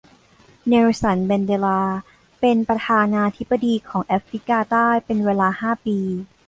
[0.67, 1.81] เนลสันแมนเดลา
[2.39, 5.97] เป็นประธานาธิปดีของแอฟริกาใต้เป็นเวลาห้าปี